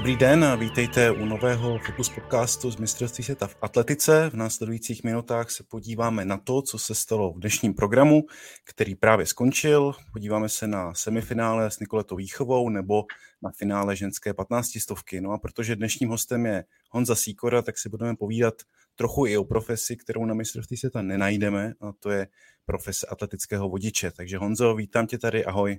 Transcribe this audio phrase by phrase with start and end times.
[0.00, 4.30] Dobrý den a vítejte u nového Focus podcastu z mistrovství světa v atletice.
[4.30, 8.22] V následujících minutách se podíváme na to, co se stalo v dnešním programu,
[8.64, 9.92] který právě skončil.
[10.12, 13.04] Podíváme se na semifinále s Nikoletou Výchovou nebo
[13.42, 15.20] na finále ženské 15 stovky.
[15.20, 18.54] No a protože dnešním hostem je Honza Síkora, tak si budeme povídat
[18.94, 22.28] trochu i o profesi, kterou na mistrovství světa nenajdeme, a to je
[22.64, 24.10] profese atletického vodiče.
[24.10, 25.78] Takže Honzo, vítám tě tady, ahoj.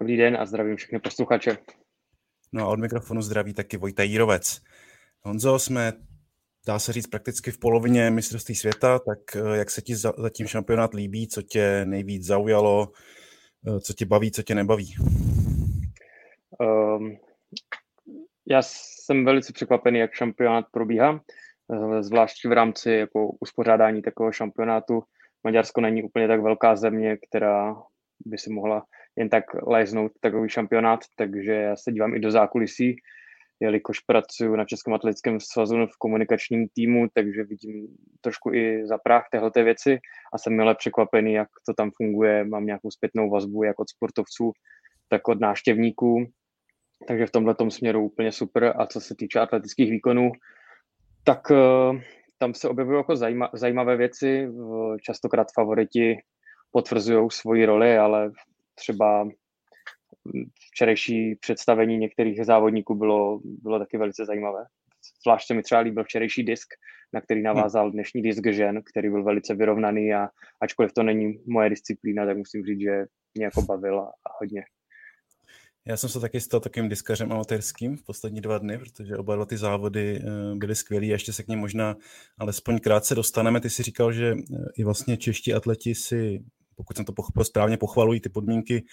[0.00, 1.58] Dobrý den a zdravím všechny posluchače.
[2.56, 4.62] No a od mikrofonu zdraví taky Vojta Jírovec.
[5.22, 5.92] Honzo, jsme,
[6.66, 10.94] dá se říct, prakticky v polovině mistrovství světa, tak eh, jak se ti zatím šampionát
[10.94, 12.92] líbí, co tě nejvíc zaujalo,
[13.68, 14.94] eh, co tě baví, co tě nebaví?
[16.60, 17.16] Um,
[18.46, 21.20] já jsem velice překvapený, jak šampionát probíhá,
[21.72, 25.02] eh, zvlášť v rámci jako uspořádání takového šampionátu.
[25.44, 27.76] Maďarsko není úplně tak velká země, která
[28.26, 28.84] by si mohla
[29.16, 32.96] jen tak léznout takový šampionát, takže já se dívám i do zákulisí,
[33.60, 37.88] jelikož pracuji na Českém atletickém svazu v komunikačním týmu, takže vidím
[38.20, 39.98] trošku i za práh téhleté věci
[40.34, 42.44] a jsem milé překvapený, jak to tam funguje.
[42.44, 44.52] Mám nějakou zpětnou vazbu jak od sportovců,
[45.08, 46.26] tak od náštěvníků,
[47.08, 48.74] takže v tomhle směru úplně super.
[48.76, 50.32] A co se týče atletických výkonů,
[51.24, 52.00] tak uh,
[52.38, 53.16] tam se objevují jako
[53.54, 54.48] zajímavé věci.
[55.02, 56.18] Častokrát favoriti
[56.70, 58.30] potvrzují svoji roli, ale
[58.76, 59.28] třeba
[60.70, 64.64] včerejší představení některých závodníků bylo, bylo taky velice zajímavé.
[65.22, 66.68] Zvlášť se mi třeba líbil včerejší disk,
[67.12, 70.28] na který navázal dnešní disk žen, který byl velice vyrovnaný a
[70.60, 74.64] ačkoliv to není moje disciplína, tak musím říct, že mě jako bavil a, a hodně.
[75.88, 79.44] Já jsem se taky stal takovým diskařem amatérským v poslední dva dny, protože oba dva
[79.44, 81.96] ty závody eh, byly skvělé a ještě se k ním možná
[82.38, 83.60] alespoň krátce dostaneme.
[83.60, 86.44] Ty si říkal, že eh, i vlastně čeští atleti si
[86.76, 88.84] pokud jsem to pochopil správně, pochvalují ty podmínky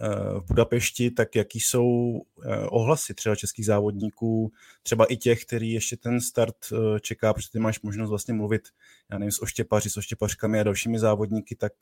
[0.00, 0.08] eh,
[0.40, 5.96] v Budapešti, tak jaký jsou eh, ohlasy třeba českých závodníků, třeba i těch, který ještě
[5.96, 8.62] ten start eh, čeká, protože ty máš možnost vlastně mluvit,
[9.10, 11.72] já nevím, s oštěpaři, s oštěpařkami a dalšími závodníky, tak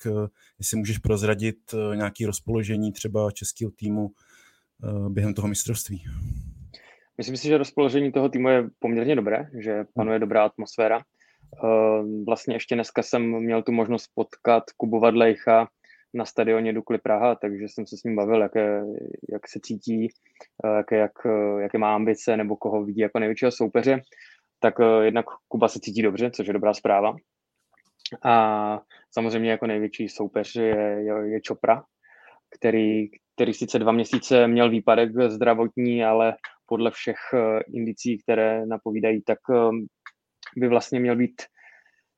[0.58, 4.10] jestli můžeš prozradit nějaké rozpoložení třeba českého týmu
[5.08, 6.04] během toho mistrovství.
[7.18, 11.02] Myslím si, že rozpoložení toho týmu je poměrně dobré, že panuje dobrá atmosféra.
[11.64, 15.68] Ehm, vlastně ještě dneska jsem měl tu možnost potkat Kubu Vadlejcha
[16.14, 18.82] na stadioně Dukly Praha, takže jsem se s ním bavil, jaké,
[19.32, 20.08] jak se cítí,
[20.64, 24.00] eh, jaké, jak, eh, jaké má ambice nebo koho vidí jako největšího soupeře.
[24.60, 27.16] Tak eh, jednak Kuba se cítí dobře, což je dobrá zpráva.
[28.24, 28.80] A
[29.10, 31.84] samozřejmě jako největší soupeř je, je, je Čopra,
[32.58, 36.36] který, který sice dva měsíce měl výpadek zdravotní, ale
[36.66, 37.16] podle všech
[37.74, 39.38] indicí, které napovídají, tak
[40.56, 41.42] by vlastně měl být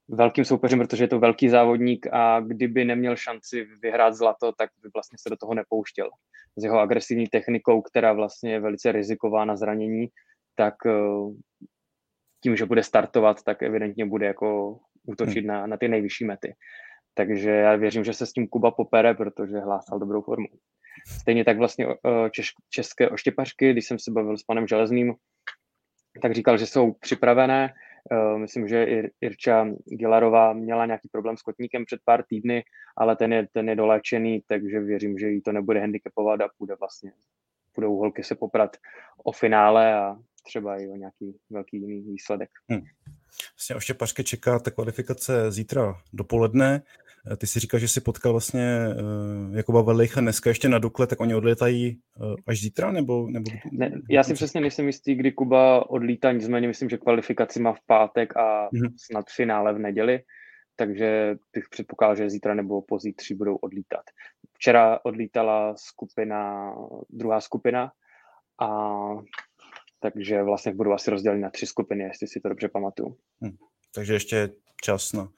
[0.09, 4.89] velkým soupeřem, protože je to velký závodník a kdyby neměl šanci vyhrát zlato, tak by
[4.95, 6.11] vlastně se do toho nepouštěl.
[6.57, 10.09] S jeho agresivní technikou, která vlastně je velice riziková na zranění,
[10.55, 10.93] tak eh,
[12.43, 15.47] tím, že bude startovat, tak evidentně bude jako útočit hmm.
[15.47, 16.55] na, na ty nejvyšší mety.
[17.15, 20.47] Takže já věřím, že se s tím Kuba popere, protože hlásal dobrou formu.
[21.21, 25.15] Stejně tak vlastně eh, češ, české oštěpařky, když jsem se bavil s panem Železným,
[26.23, 27.75] tak říkal, že jsou připravené,
[28.37, 28.87] myslím, že
[29.21, 32.65] Irča Gilarová měla nějaký problém s kotníkem před pár týdny,
[32.97, 36.75] ale ten je, ten je dolečený, takže věřím, že jí to nebude handicapovat a půjde
[36.81, 37.13] vlastně,
[37.75, 38.77] budou holky se poprat
[39.25, 42.51] o finále a třeba i o nějaký velký jiný výsledek.
[42.69, 42.83] Hmm.
[43.55, 46.83] Vlastně o Štěpařke čeká ta kvalifikace zítra dopoledne.
[47.31, 51.07] Eh, ty si říkal, že si potkal vlastně uh, Jakuba Velicha dneska ještě na Dukle,
[51.07, 52.93] tak oni odletají uh, až zítra?
[52.93, 53.51] Nebo, nebo...
[53.73, 57.81] Ne, já si přesně nejsem jistý, kdy Kuba odlítá, nicméně myslím, že kvalifikaci má v
[57.87, 58.95] pátek a mm-hmm.
[58.97, 60.21] snad finále v neděli,
[60.77, 64.03] takže bych předpokládal, že zítra nebo pozítří budou odlítat.
[64.53, 66.73] Včera odlítala skupina,
[67.11, 67.93] druhá skupina
[68.61, 68.69] a
[70.01, 73.17] takže vlastně budou asi rozděleni na tři skupiny, jestli si to dobře pamatuju.
[73.43, 73.57] Hmm.
[73.95, 74.49] Takže ještě
[74.83, 75.29] čas na uh,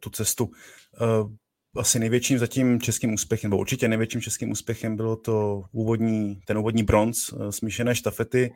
[0.00, 0.44] tu cestu.
[0.44, 1.30] Uh,
[1.76, 6.82] asi největším zatím českým úspěchem, nebo určitě největším českým úspěchem bylo to úvodní, ten úvodní
[6.82, 8.52] bronz uh, smíšené štafety.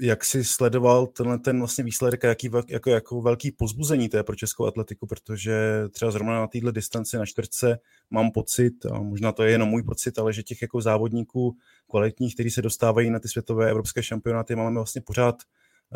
[0.00, 4.22] Jak jsi sledoval tenhle ten vlastně výsledek a jaký, jako, jako velký pozbuzení to je
[4.22, 7.78] pro českou atletiku, protože třeba zrovna na této distanci na čtvrtce
[8.10, 11.56] mám pocit, a možná to je jenom můj pocit, ale že těch jako závodníků
[11.90, 15.46] kvalitních, kteří se dostávají na ty světové evropské šampionáty, máme vlastně pořád eh,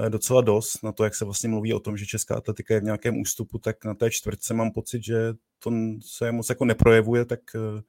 [0.08, 2.84] docela dost na to, jak se vlastně mluví o tom, že česká atletika je v
[2.84, 5.16] nějakém ústupu, tak na té čtvrtce mám pocit, že
[5.58, 7.82] to se moc jako neprojevuje, tak eh,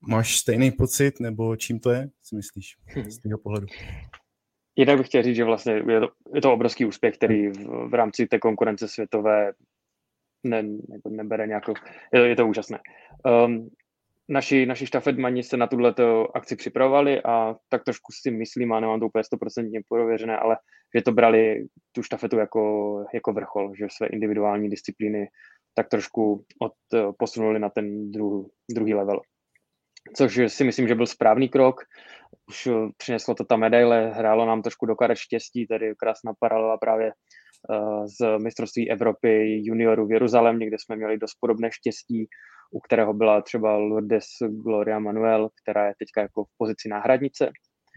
[0.00, 2.76] máš stejný pocit, nebo čím to je, si myslíš,
[3.08, 3.66] z toho pohledu?
[4.76, 7.94] Jinak bych chtěl říct, že vlastně je to, je to obrovský úspěch, který v, v
[7.94, 9.52] rámci té konkurence světové
[10.44, 10.64] ne,
[11.08, 11.74] nebere nějakou,
[12.12, 12.78] je to, je to úžasné.
[13.46, 13.70] Um,
[14.28, 15.94] naši, naši štafetmani se na tuhle
[16.34, 20.56] akci připravovali a tak trošku si myslím, a nemám to úplně 100% prověřené, ale
[20.96, 25.26] že to brali tu štafetu jako, jako vrchol, že své individuální disciplíny
[25.74, 26.72] tak trošku od,
[27.18, 29.20] posunuli na ten druh, druhý level.
[30.16, 31.80] Což si myslím, že byl správný krok.
[32.48, 37.06] Už přineslo to ta medaile, hrálo nám trošku do karet štěstí, tady krásná paralela právě
[37.06, 42.26] eh, z mistrovství Evropy juniorů v Jeruzalémě, kde jsme měli dost podobné štěstí
[42.72, 47.50] u kterého byla třeba Lourdes Gloria Manuel, která je teďka jako v pozici náhradnice.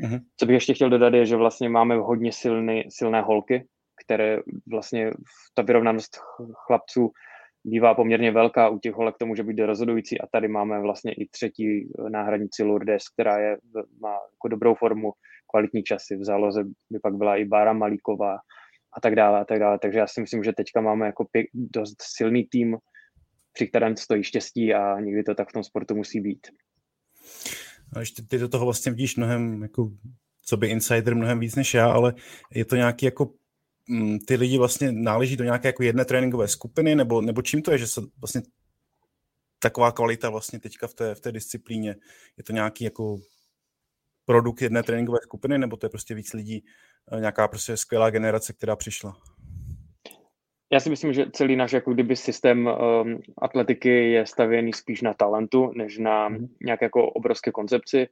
[0.03, 0.19] Mm-hmm.
[0.37, 3.67] Co bych ještě chtěl dodat je, že vlastně máme hodně silný, silné holky,
[4.05, 4.39] které
[4.71, 5.11] vlastně
[5.53, 6.17] ta vyrovnanost
[6.67, 7.11] chlapců
[7.63, 11.27] bývá poměrně velká, u těch holek to může být rozhodující a tady máme vlastně i
[11.31, 13.57] třetí náhradnici Lourdes, která je,
[14.01, 15.11] má jako dobrou formu,
[15.51, 18.37] kvalitní časy, v záloze by pak byla i Bára Malíková
[18.97, 21.47] a tak dále a tak dále, takže já si myslím, že teďka máme jako pěk,
[21.53, 22.77] dost silný tým,
[23.53, 26.47] při kterém stojí štěstí a někdy to tak v tom sportu musí být.
[27.93, 29.91] A ještě ty do toho vlastně vidíš mnohem, jako,
[30.45, 32.13] co by insider mnohem víc než já, ale
[32.53, 33.33] je to nějaký jako
[33.87, 37.71] mm, ty lidi vlastně náleží do nějaké jako jedné tréninkové skupiny, nebo, nebo čím to
[37.71, 38.41] je, že se vlastně
[39.59, 41.95] taková kvalita vlastně teďka v té, v té disciplíně,
[42.37, 43.17] je to nějaký jako
[44.25, 46.65] produkt jedné tréninkové skupiny, nebo to je prostě víc lidí,
[47.11, 49.17] eh, nějaká prostě skvělá generace, která přišla?
[50.71, 55.13] Já si myslím, že celý náš jako kdyby systém um, atletiky je stavěný spíš na
[55.13, 56.47] talentu, než na mm.
[56.61, 58.07] nějaké jako obrovské koncepci,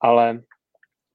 [0.00, 0.42] ale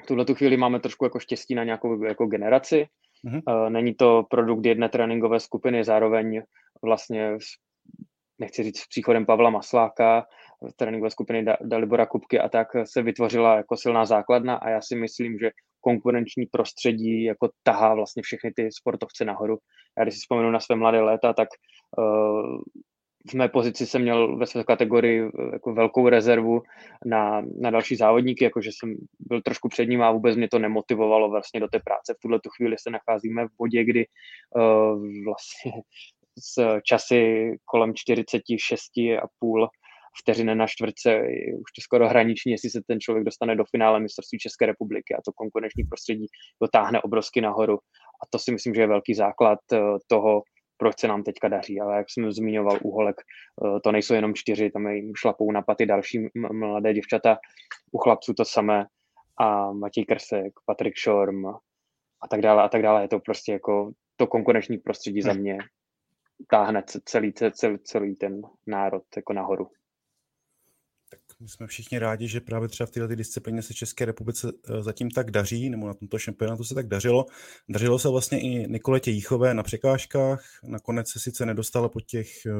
[0.03, 2.87] v tuhle tu chvíli máme trošku jako štěstí na nějakou jako generaci.
[3.23, 3.39] Mm.
[3.47, 6.41] Uh, není to produkt jedné tréninkové skupiny, zároveň
[6.83, 7.37] vlastně
[8.39, 10.25] nechci říct s příchodem Pavla Masláka,
[10.75, 15.39] tréninkové skupiny Dalibora Kupky a tak se vytvořila jako silná základna a já si myslím,
[15.39, 15.51] že
[15.87, 19.57] konkurenční prostředí jako tahá vlastně všechny ty sportovce nahoru.
[19.97, 21.49] Já když si vzpomenu na své mladé léta, tak
[21.97, 22.61] uh,
[23.29, 26.61] v mé pozici jsem měl ve své kategorii eh, jako velkou rezervu
[27.05, 31.29] na, na další závodníky, jakože jsem byl trošku před ním a vůbec mě to nemotivovalo
[31.29, 32.13] vlastně do té práce.
[32.13, 35.71] V tuhle tu chvíli se nacházíme v bodě, kdy uh, vlastně
[36.39, 39.67] s časy kolem 46,5
[40.21, 41.21] vteřiny na čtvrtce,
[41.53, 45.21] už to skoro hraniční, jestli se ten člověk dostane do finále mistrovství České republiky a
[45.25, 46.25] to konkurenční prostředí
[46.61, 47.77] ho táhne obrovsky nahoru.
[48.23, 50.41] A to si myslím, že je velký základ eh, toho,
[50.77, 51.79] proč se nám teďka daří.
[51.79, 55.61] Ale jak jsem zmiňoval u holek, eh, to nejsou jenom čtyři, tam jim šlapou na
[55.61, 57.37] paty další mladé děvčata,
[57.91, 58.85] u chlapců to samé
[59.39, 61.47] a Matěj Krsek, Patrik Šorm
[62.21, 63.01] a tak dále a tak dále.
[63.01, 65.37] Je to prostě jako to konkurenční prostředí za hm.
[65.39, 65.57] mě
[66.49, 69.67] táhne celý, celý, celý ten národ jako nahoru.
[71.39, 75.11] My jsme všichni rádi, že právě třeba v této disciplíně se České republice eh, zatím
[75.11, 77.25] tak daří, nebo na tomto šampionátu se tak dařilo.
[77.69, 82.51] Dařilo se vlastně i Nikoletě Jíchové na překážkách, nakonec se sice nedostala po těch eh,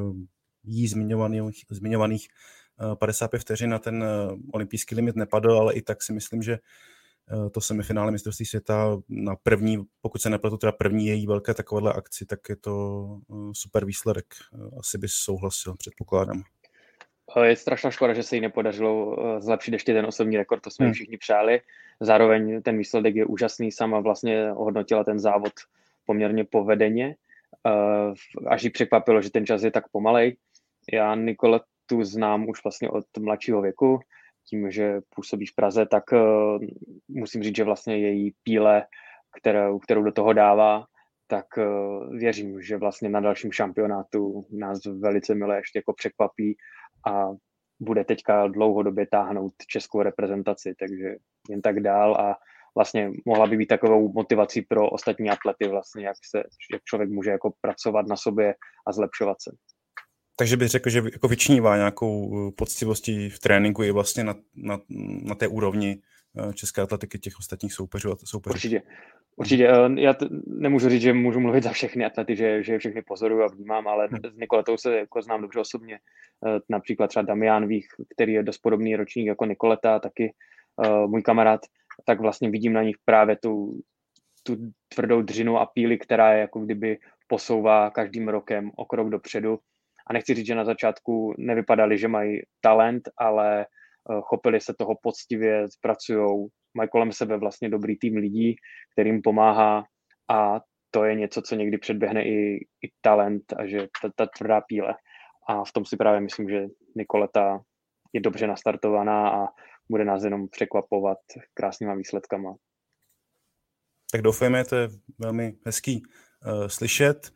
[0.63, 2.27] jí zmiňovaných, zmiňovaných
[3.00, 4.06] 55 eh, vteřin na ten
[4.53, 6.57] olympijský limit nepadl, ale i tak si myslím, že
[7.51, 12.25] to semifinále mistrovství světa na první, pokud se nepletu, teda první její velké takovéhle akci,
[12.25, 13.06] tak je to
[13.54, 14.25] super výsledek.
[14.80, 16.44] Asi bys souhlasil, předpokládám.
[17.44, 20.86] Je strašná škoda, že se jí nepodařilo eh, zlepšit ještě ten osobní rekord, to jsme
[20.86, 20.94] hmm.
[20.94, 21.62] všichni přáli.
[22.00, 25.54] Zároveň ten výsledek je úžasný, sama vlastně hodnotila ten závod
[26.06, 27.16] poměrně povedeně.
[27.68, 28.14] Eh,
[28.48, 30.38] až jí překvapilo, že ten čas je tak pomalej.
[30.94, 34.00] Já Nikoletu znám už vlastně od mladšího věku,
[34.50, 36.18] tím, že působí v Praze, tak eh,
[37.07, 38.86] musím říct, že vlastně její píle,
[39.38, 40.86] kterou, kterou do toho dává,
[41.28, 41.46] tak
[42.18, 46.57] věřím, že vlastně na dalším šampionátu nás velice milé ještě jako překvapí
[47.07, 47.26] a
[47.80, 51.16] bude teďka dlouhodobě táhnout českou reprezentaci, takže
[51.50, 52.36] jen tak dál a
[52.76, 56.44] vlastně mohla by být takovou motivací pro ostatní atlety vlastně, jak, se,
[56.74, 58.56] jak člověk může jako pracovat na sobě
[58.88, 59.52] a zlepšovat se.
[60.40, 64.80] Takže bych řekl, že jako vyčnívá nějakou poctivostí v tréninku i vlastně na, na,
[65.24, 66.17] na té úrovni Eh,
[66.54, 68.16] české atletiky těch ostatních soupeřů.
[68.26, 68.54] soupeřů.
[68.54, 68.81] Určitě.
[69.36, 69.68] Určitě.
[69.68, 73.44] Eh, já t- nemůžu říct, že můžu mluvit za všechny atlety, že, že všechny pozoruju
[73.44, 74.34] a vnímám, ale hmm.
[74.34, 76.00] s Nikoletou se jako znám dobře osobně.
[76.48, 80.34] Eh, například třeba Damian Vích, který je dost podobný ročník jako Nikoleta, taky
[81.07, 81.62] můj kamarád,
[82.06, 83.81] tak vlastně vidím na nich právě tu,
[84.44, 84.57] tu
[84.94, 89.60] tvrdou dřinu a píli, která je jako kdyby posouvá každým rokem o krok dopředu.
[90.07, 93.66] A nechci říct, že na začátku nevypadali, že mají talent, ale Eh,
[94.21, 98.56] chopili se toho poctivě, pracují, mají kolem sebe vlastně dobrý tým lidí,
[98.94, 99.83] kterým pomáhá
[100.31, 100.59] a
[100.92, 104.95] to je něco, co někdy předběhne i, i talent a že ta, ta tvrdá píle.
[105.49, 107.59] A v tom si právě myslím, že Nikoleta
[108.14, 109.47] je dobře nastartovaná a
[109.92, 111.18] bude nás jenom překvapovat
[111.54, 112.56] krásnýma výsledkama.
[114.11, 116.04] Tak doufejme, to je velmi hezký
[116.45, 117.33] uh, slyšet.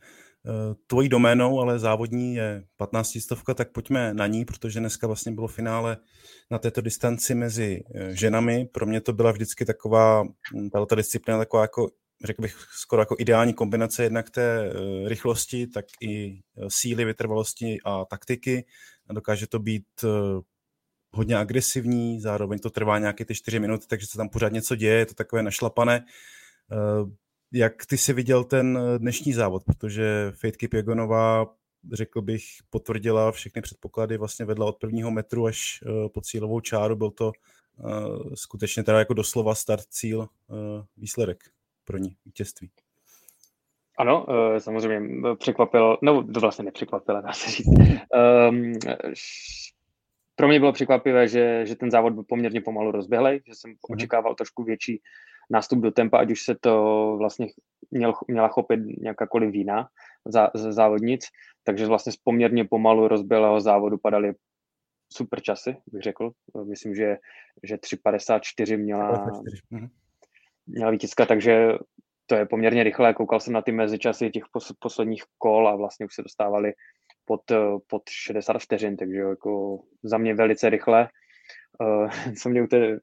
[0.86, 5.48] Tvojí doménou, ale závodní je 15 stovka, tak pojďme na ní, protože dneska vlastně bylo
[5.48, 5.96] finále
[6.50, 8.68] na této distanci mezi ženami.
[8.72, 11.88] Pro mě to byla vždycky taková, hm, ta disciplína taková jako
[12.24, 14.72] řekl bych, skoro jako ideální kombinace jednak té
[15.06, 18.64] rychlosti, tak i síly, vytrvalosti a taktiky.
[19.12, 19.84] Dokáže to být
[21.12, 24.94] hodně agresivní, zároveň to trvá nějaké ty čtyři minuty, takže se tam pořád něco děje,
[24.98, 26.04] je to takové našlapané.
[27.54, 31.46] Eh, jak ty si viděl ten dnešní závod, protože Fate Kipjegonová,
[31.92, 36.96] řekl bych, potvrdila všechny předpoklady, vlastně vedla od prvního metru až eh, po cílovou čáru,
[36.96, 40.28] byl to eh, skutečně teda jako doslova start cíl
[40.96, 41.38] výsledek
[41.84, 42.70] pro ní, vítězství.
[43.98, 44.26] Ano,
[44.58, 45.00] samozřejmě
[45.38, 47.66] překvapilo, no to vlastně nepřekvapilo, dá se říct.
[48.48, 48.72] Um,
[50.36, 53.76] pro mě bylo překvapivé, že, že ten závod byl poměrně pomalu rozběhlej, že jsem mm
[53.90, 55.02] očekával trošku větší
[55.50, 57.46] nástup do tempa, ať už se to vlastně
[57.90, 59.88] měl, měla chopit nějakákoliv vína
[60.26, 61.26] za, z závodnic,
[61.64, 64.34] takže vlastně z poměrně pomalu rozběhlého závodu padaly
[65.12, 66.30] super časy, bych řekl.
[66.64, 67.16] Myslím, že,
[67.62, 69.30] že 3.54 měla,
[69.70, 69.88] mhm.
[70.66, 71.72] měla vítězka, takže
[72.26, 73.14] to je poměrně rychle.
[73.14, 76.72] Koukal jsem na ty mezičasy těch pos, posledních kol a vlastně už se dostávali
[77.24, 77.56] pod, eh,
[77.86, 81.08] pod 60 vteřin, takže jako za mě velice rychle.
[81.80, 82.10] Uh,
[82.42, 82.98] co mě u té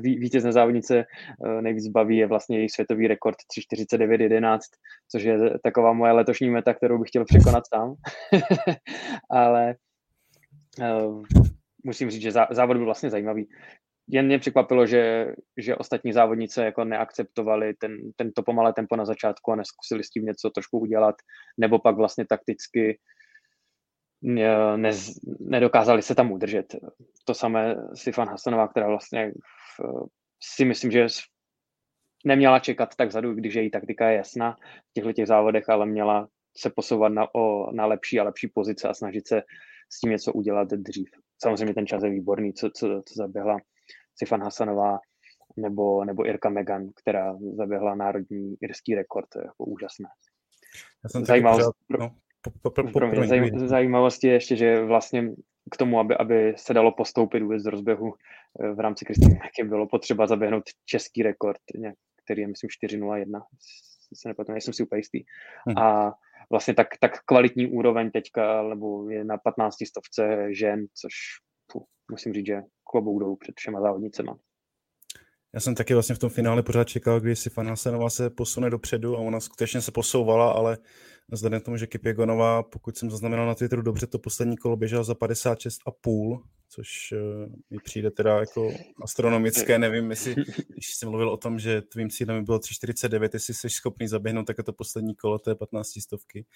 [0.00, 1.04] vítězné závodnice
[1.38, 4.58] uh, nejvíc baví, je vlastně její světový rekord 3.49.11,
[5.10, 7.94] což je taková moje letošní meta, kterou bych chtěl překonat sám.
[9.30, 9.74] Ale
[10.78, 11.22] uh,
[11.84, 13.48] musím říct, že závod byl vlastně zajímavý.
[14.08, 15.26] Jen mě překvapilo, že,
[15.56, 20.24] že ostatní závodnice jako neakceptovali ten, tento pomalé tempo na začátku a neskusili s tím
[20.24, 21.14] něco trošku udělat,
[21.58, 22.98] nebo pak vlastně takticky
[24.22, 24.92] ne,
[25.40, 26.76] nedokázali se tam udržet.
[27.24, 29.32] To samé Sifan Hasanová, která vlastně
[29.78, 30.08] v,
[30.42, 31.06] si myslím, že
[32.24, 34.56] neměla čekat tak zadu, když její taktika je jasná
[34.90, 38.88] v těchto těch závodech, ale měla se posouvat na, o, na lepší a lepší pozice
[38.88, 39.42] a snažit se
[39.92, 41.10] s tím něco udělat dřív.
[41.42, 43.56] Samozřejmě ten čas je výborný, co, co, co zaběhla
[44.16, 44.98] Sifan Hasanová
[45.56, 50.08] nebo, nebo Irka Megan, která zaběhla národní irský rekord, to je jako úžasné.
[51.22, 55.30] Zajímavost, no, po, po, po, pro mě zaj, zajímavost je ještě, že vlastně
[55.70, 58.14] k tomu, aby, aby se dalo postoupit vůbec do rozběhu
[58.60, 61.60] eh, v rámci Kristýny bylo potřeba zaběhnout český rekord,
[62.24, 63.42] který je myslím 4.01,
[64.14, 65.22] se nepamatuji, nejsem si úplně jistý.
[65.66, 65.78] Hmm.
[65.78, 66.14] A
[66.50, 71.12] vlastně tak, tak kvalitní úroveň teďka, nebo je na 15 stovce žen, což
[71.72, 74.38] puh, musím říct, že klobouk dolů před všema závodnicema.
[75.54, 79.16] Já jsem taky vlastně v tom finále pořád čekal, kdy si Fanasenová se posune dopředu
[79.16, 80.78] a ona skutečně se posouvala, ale
[81.28, 85.02] vzhledem k tomu, že Kipěgonová, pokud jsem zaznamenal na Twitteru dobře, to poslední kolo běžela
[85.02, 90.34] za 56,5, což uh, mi přijde teda jako astronomické, nevím, jestli,
[90.68, 94.56] když jsem mluvil o tom, že tvým cílem bylo 3,49, jestli jsi schopný zaběhnout tak
[94.64, 96.46] to poslední kolo té 15 stovky.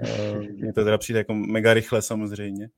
[0.00, 2.68] Uh, mně to teda přijde jako mega rychle samozřejmě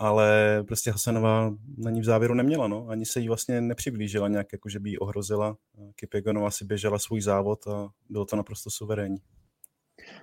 [0.00, 2.86] ale prostě Hasanová na ní v závěru neměla, no.
[2.88, 5.56] Ani se jí vlastně nepřiblížila nějak, jako že by jí ohrozila.
[5.94, 9.18] Kipegonová si běžela svůj závod a bylo to naprosto suverénní.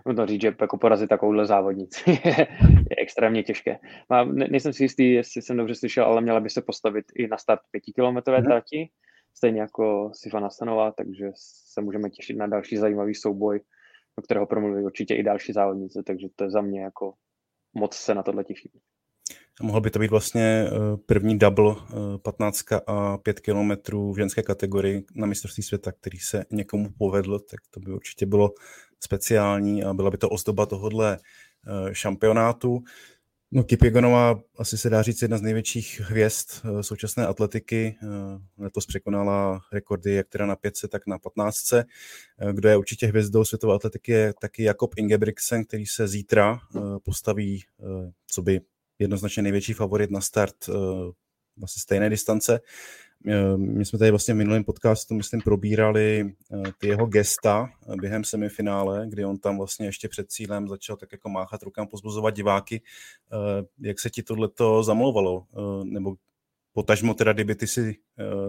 [0.05, 2.48] No to říct, že jako porazit takovouhle závodnici je,
[2.89, 3.79] je extrémně těžké.
[4.10, 7.27] Má, ne, nejsem si jistý, jestli jsem dobře slyšel, ale měla by se postavit i
[7.27, 8.46] na start pětikilometrové mm-hmm.
[8.46, 8.89] trati,
[9.34, 11.31] stejně jako Sifana Stanová, takže
[11.72, 13.60] se můžeme těšit na další zajímavý souboj,
[14.17, 17.13] do kterého promluví určitě i další závodnice, takže to je za mě jako
[17.74, 18.72] moc se na tohle těším.
[19.62, 21.76] Mohl by to být vlastně eh, první double
[22.22, 27.40] 15 eh, a 5 kilometrů v ženské kategorii na mistrovství světa, který se někomu povedl,
[27.40, 28.54] tak to by určitě bylo
[29.00, 32.84] speciální a byla by to ozdoba tohohle eh, šampionátu.
[33.52, 36.50] No Kipjegonová asi se dá říct jedna z největších hvězd
[36.82, 37.96] současné atletiky.
[38.58, 41.74] Letos překonala rekordy jak teda na 500, tak na 15.
[42.52, 46.60] Kdo je určitě hvězdou světové atletiky je taky Jakob Ingebrigtsen, který se zítra
[47.04, 47.64] postaví
[48.28, 48.62] co by
[49.00, 50.56] jednoznačně největší favorit na start
[51.58, 52.60] vlastně stejné distance.
[53.25, 57.70] Uh, my jsme tady vlastně v minulém podcastu, myslím, probírali uh, ty jeho gesta
[58.01, 62.36] během semifinále, kdy on tam vlastně ještě před cílem začal tak jako máchat rukám, pozbuzovat
[62.36, 62.82] diváky.
[63.80, 65.46] Jak se ti tohleto zamlouvalo?
[65.84, 66.16] Nebo
[66.74, 67.96] potažmo teda, kdyby ty si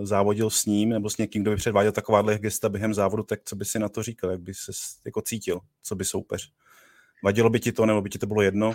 [0.02, 3.57] závodil s ním nebo s někým, kdo by předváděl takováhle gesta během závodu, tak co
[3.57, 4.31] by si na to říkal?
[4.31, 4.73] Jak by se
[5.05, 5.61] jako cítil?
[5.83, 6.52] Co by soupeř?
[7.25, 8.75] Vadilo by ti to, nebo by ti to bylo jedno?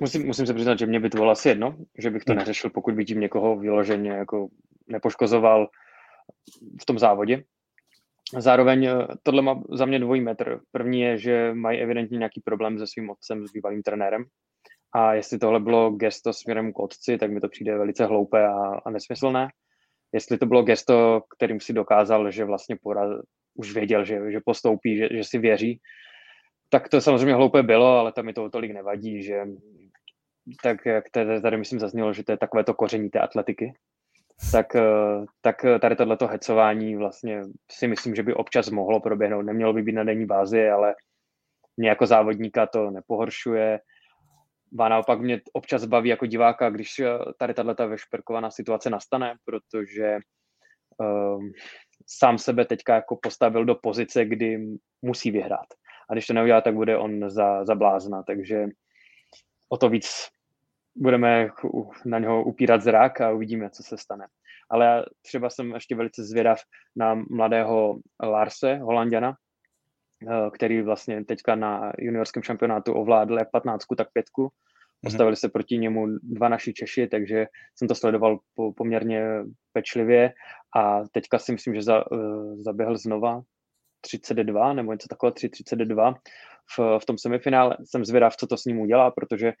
[0.00, 2.38] Musím, musím se přiznat, že mě by to bylo asi jedno, že bych to hmm.
[2.38, 4.48] neřešil, pokud by tím někoho vyloženě jako
[4.88, 5.68] nepoškozoval
[6.82, 7.44] v tom závodě.
[8.38, 10.60] Zároveň eh, tohle má za mě dvojí metr.
[10.72, 14.24] První je, že mají evidentně nějaký problém se svým otcem, s bývalým trenérem.
[14.94, 18.80] A jestli tohle bylo gesto směrem k otci, tak mi to přijde velice hloupé a,
[18.86, 19.48] a nesmyslné.
[20.12, 23.08] Jestli to bylo gesto, kterým si dokázal, že vlastně pora,
[23.54, 25.80] už věděl, že, že postoupí, že, že si věří,
[26.70, 29.46] Tak to samozřejmě hloupé bylo, ale to mi to tolik nevadí, že
[30.62, 33.72] tak jak tady, tady myslím zaznělo, že to je takové to koření té atletiky,
[34.52, 39.42] tak, eh, tak tady tohleto hecování vlastně si myslím, že by občas mohlo proběhnout.
[39.42, 40.94] Nemělo by být na denní bázi, ale
[41.76, 43.80] mě jako závodníka to nepohoršuje.
[44.78, 50.18] A naopak mě občas baví jako diváka, když eh, tady tato vešperkovaná situace nastane, protože
[50.98, 51.52] um,
[52.06, 54.58] sám sebe teďka jako postavil do pozice, kdy
[55.02, 55.66] musí vyhrát.
[56.10, 58.22] A když to neudělá, tak bude on za, za blázna.
[58.22, 58.66] Takže
[59.72, 60.28] o to víc
[60.96, 61.48] budeme
[62.04, 64.26] na něho upírat zrak a uvidíme, co se stane.
[64.70, 66.58] Ale já třeba jsem ještě velice zvědav
[66.96, 69.34] na mladého Larse, Holandiana,
[70.28, 74.24] eh, který vlastně teďka na juniorském šampionátu ovládl jak 15, tak 5.
[74.38, 74.48] Mhm.
[75.04, 77.46] Postavili se proti němu dva naši Češi, takže
[77.76, 79.24] jsem to sledoval po, poměrně
[79.72, 80.32] pečlivě
[80.76, 83.42] a teďka si myslím, že za, uh, zaběhl znova
[84.00, 86.14] 32 nebo něco takového 3.32
[86.78, 87.76] v, v tom semifinále.
[87.84, 89.52] Jsem zvědav, co to s ním udělá, protože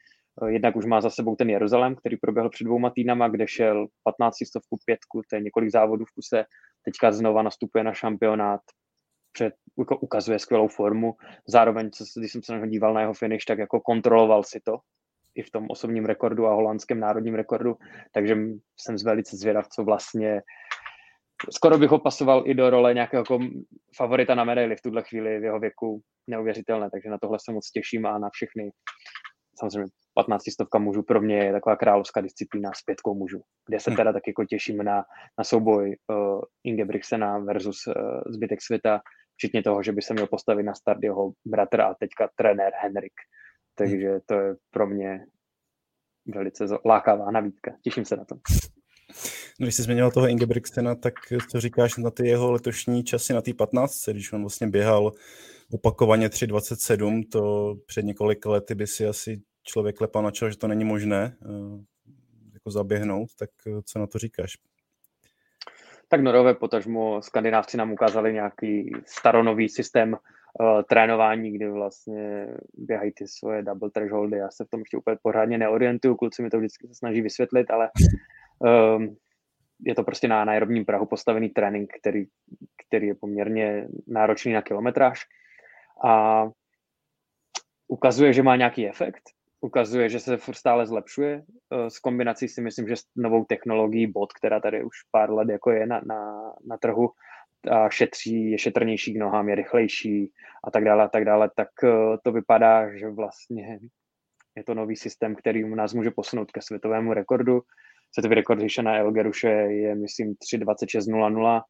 [0.42, 3.86] Eh, jednak už má za sebou ten Jeruzalém, který proběhl před dvouma týdnama, kde šel
[4.02, 6.44] 15 stovku pětku, to je několik závodů v kuse,
[6.84, 8.60] teďka znova nastupuje na šampionát,
[9.32, 11.14] před, jako ukazuje skvělou formu,
[11.48, 14.60] zároveň, co, když jsem se na něho díval na jeho finish, tak jako kontroloval si
[14.60, 14.78] to
[15.34, 17.76] i v tom osobním rekordu a holandském národním rekordu,
[18.12, 18.36] takže
[18.76, 20.42] jsem velice zvědav, co vlastně
[21.50, 23.38] skoro bych ho pasoval i do role nějakého jako
[23.96, 27.70] favorita na medaili v tuhle chvíli v jeho věku neuvěřitelné, takže na tohle se moc
[27.70, 28.70] těším a na všechny
[29.60, 33.90] samozřejmě 15 stovka mužů pro mě je taková královská disciplína s pětkou mužů, kde se
[33.90, 33.96] hm.
[33.96, 35.04] teda tak jako těším na,
[35.38, 37.94] na souboj uh, Ingebrigtsena versus uh,
[38.26, 39.00] zbytek světa,
[39.36, 43.12] včetně toho, že by se měl postavit na start jeho bratr a teďka trenér Henrik.
[43.74, 45.26] Takže to je pro mě
[46.34, 47.76] velice lákavá navídka.
[47.82, 48.34] Těším se na to.
[49.60, 51.14] No, když jsi změnil toho Ingebrigtsena, tak
[51.50, 55.12] co říkáš na ty jeho letošní časy na té 15, když on vlastně běhal
[55.72, 61.36] opakovaně 3.27, to před několika lety by si asi člověk klepal že to není možné
[61.44, 61.80] uh,
[62.54, 64.52] jako zaběhnout, tak uh, co na to říkáš?
[66.08, 73.28] Tak Norové, potažmo skandinávci nám ukázali nějaký staronový systém uh, trénování, kdy vlastně běhají ty
[73.28, 74.36] svoje double thresholdy.
[74.36, 77.70] Já se v tom ještě úplně pořádně neorientuju, kluci mi to vždycky se snaží vysvětlit,
[77.70, 77.90] ale
[78.60, 79.16] um,
[79.86, 82.24] je to prostě na aerobním Prahu postavený trénink, který,
[82.86, 85.20] který je poměrně náročný na kilometráž
[86.04, 86.44] a
[87.88, 89.22] ukazuje, že má nějaký efekt,
[89.60, 91.42] ukazuje, že se stále zlepšuje.
[91.42, 95.48] Eh, s kombinací si myslím, že s novou technologií bot, která tady už pár let
[95.48, 97.10] jako je na, na, na trhu,
[97.70, 100.32] a šetří, je šetrnější k nohám, je rychlejší
[100.64, 103.78] a tak dále a tak dále, tak eh, to vypadá, že vlastně
[104.56, 107.62] je to nový systém, který nás může posunout ke světovému rekordu.
[108.12, 111.62] Světový rekord Hishana Elgeruše je, myslím, 3.26.00.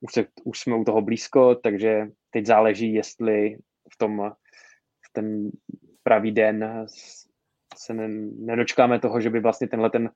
[0.00, 3.56] Už, se, už jsme u toho blízko, takže teď záleží, jestli
[3.92, 4.32] v tom
[5.08, 5.50] v ten
[6.02, 6.86] pravý den
[7.76, 7.94] se
[8.38, 10.10] nedočkáme toho, že by vlastně tenhle ten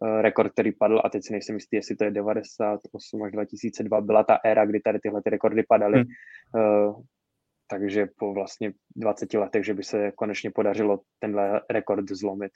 [0.00, 4.00] uh, rekord, který padl, a teď si nejsem jistý, jestli to je 98 až 2002,
[4.00, 5.98] byla ta éra, kdy tady tyhle ty rekordy padaly.
[5.98, 6.92] Hmm.
[7.68, 12.52] Takže po vlastně 20 letech, že by se konečně podařilo tenhle rekord zlomit.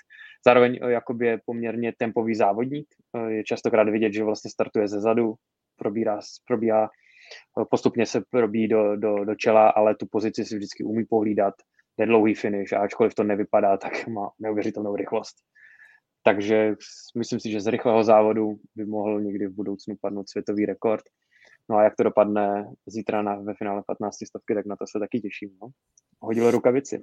[0.46, 5.00] Zároveň uh, jakoby je poměrně tempový závodník, uh, je častokrát vidět, že vlastně startuje ze
[5.00, 5.34] zadu,
[5.76, 6.90] probírá, probíhá,
[7.70, 11.54] postupně se probí do, do, do čela, ale tu pozici si vždycky umí pohlídat,
[11.98, 15.36] nedlouhý finish a ačkoliv to nevypadá, tak má neuvěřitelnou rychlost.
[16.22, 16.74] Takže
[17.18, 21.04] myslím si, že z rychlého závodu by mohl někdy v budoucnu padnout světový rekord.
[21.70, 24.98] No a jak to dopadne zítra na, ve finále 15 stovky, tak na to se
[24.98, 25.50] taky těším.
[25.62, 25.68] No.
[26.20, 27.00] Hodil rukavici.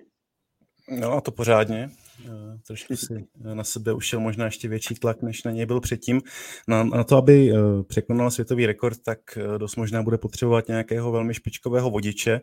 [0.90, 1.90] No a to pořádně.
[2.26, 6.22] Eh, trošku si na sebe ušel možná ještě větší tlak, než na něj byl předtím.
[6.68, 11.12] Na, na to, aby eh, překonal světový rekord, tak eh, dost možná bude potřebovat nějakého
[11.12, 12.42] velmi špičkového vodiče,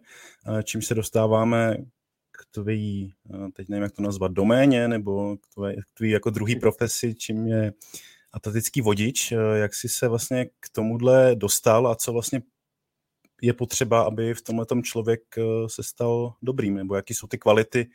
[0.65, 1.77] čím se dostáváme
[2.31, 3.13] k tvojí,
[3.53, 7.47] teď nevím, jak to nazvat, doméně, nebo k tvojí, k tvojí jako druhý profesi, čím
[7.47, 7.73] je
[8.35, 9.33] atletický vodič.
[9.55, 12.43] Jak jsi se vlastně k tomuhle dostal a co vlastně
[13.43, 15.23] je potřeba, aby v tomhle člověk
[15.67, 17.87] se stal dobrým, nebo jaký jsou ty kvality,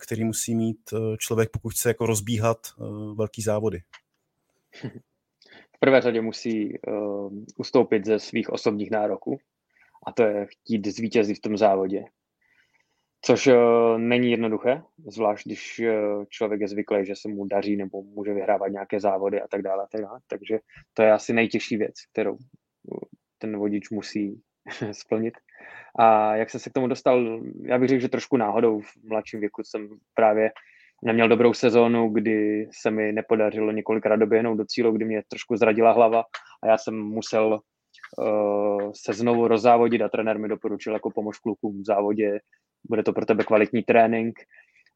[0.00, 2.58] který musí mít člověk, pokud chce jako rozbíhat
[3.14, 3.82] velký závody?
[5.76, 6.78] V prvé řadě musí
[7.56, 9.38] ustoupit ze svých osobních nároků
[10.06, 12.04] a to je chtít zvítězit v tom závodě.
[13.24, 13.54] Což uh,
[13.98, 18.72] není jednoduché, zvlášť když uh, člověk je zvyklý, že se mu daří nebo může vyhrávat
[18.72, 19.84] nějaké závody a tak dále.
[19.84, 20.20] A tak dále.
[20.28, 20.58] Takže
[20.94, 22.36] to je asi nejtěžší věc, kterou
[23.38, 24.42] ten vodič musí
[24.92, 25.34] splnit.
[25.98, 29.40] A jak jsem se k tomu dostal, já bych řekl, že trošku náhodou v mladším
[29.40, 30.50] věku jsem právě
[31.04, 35.92] neměl dobrou sezónu, kdy se mi nepodařilo několikrát doběhnout do cílu, kdy mě trošku zradila
[35.92, 36.24] hlava
[36.62, 37.60] a já jsem musel
[38.18, 42.40] uh, se znovu rozzávodit a trenér mi doporučil jako pomoc klukům v závodě
[42.88, 44.38] bude to pro tebe kvalitní trénink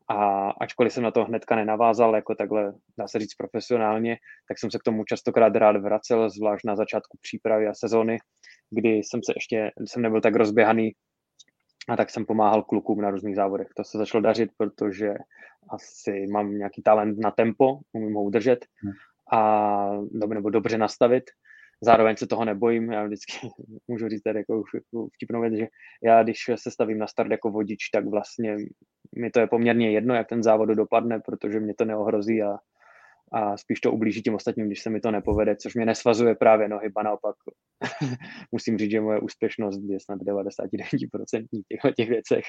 [0.08, 4.16] a ačkoliv jsem na to hnedka nenavázal, jako takhle, dá se říct profesionálně,
[4.48, 8.18] tak jsem se k tomu častokrát rád vracel, zvlášť na začátku přípravy a sezóny,
[8.70, 10.92] kdy jsem se ještě, jsem nebyl tak rozběhaný
[11.88, 13.68] a tak jsem pomáhal klukům na různých závodech.
[13.76, 15.14] To se začalo dařit, protože
[15.70, 18.92] asi mám nějaký talent na tempo, umím ho udržet hmm.
[19.32, 19.90] a
[20.34, 21.24] nebo dobře nastavit.
[21.82, 23.32] Zároveň se toho nebojím, já vždycky
[23.88, 24.62] můžu říct tady jako
[25.14, 25.66] vtipnou věc, že
[26.02, 28.56] já když se stavím na start jako vodič, tak vlastně
[29.16, 32.56] mi to je poměrně jedno, jak ten závod dopadne, protože mě to neohrozí a,
[33.32, 36.68] a spíš to ublíží těm ostatním, když se mi to nepovede, což mě nesvazuje právě
[36.68, 37.36] nohy, ba naopak
[38.52, 42.44] musím říct, že moje úspěšnost je snad 99% těchto těch věcech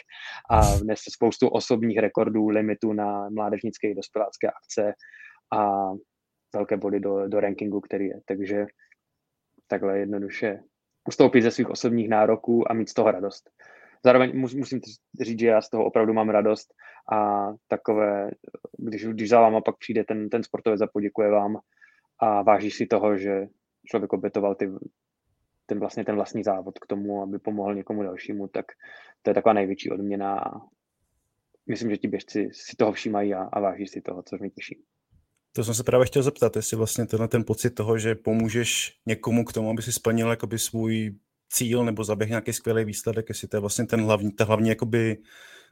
[0.52, 4.94] a dnes spoustu osobních rekordů, limitů na mládežnické i dospělácké akce
[5.54, 5.92] a
[6.56, 8.22] velké body do, do rankingu, který je.
[8.26, 8.66] Takže
[9.70, 10.60] takhle jednoduše
[11.08, 13.50] ustoupit ze svých osobních nároků a mít z toho radost.
[14.04, 14.80] Zároveň musím
[15.22, 16.74] říct, že já z toho opravdu mám radost
[17.14, 18.32] a takové,
[18.78, 21.58] když, když za váma pak přijde ten, ten sportovec a poděkuje vám
[22.20, 23.48] a váží si toho, že
[23.86, 24.70] člověk obětoval ty,
[25.66, 28.66] ten, vlastně ten vlastní závod k tomu, aby pomohl někomu dalšímu, tak
[29.22, 30.62] to je taková největší odměna a
[31.70, 34.84] myslím, že ti běžci si toho všímají a, a váží si toho, což mě těší.
[35.54, 39.46] To jsem se právě chtěl zeptat, jestli vlastně tenhle ten pocit toho, že pomůžeš někomu
[39.46, 41.16] k tomu, aby si splnil jakoby svůj
[41.50, 45.18] cíl nebo zaběh nějaký skvělý výsledek, jestli to je vlastně ten hlavní, ta hlavní jakoby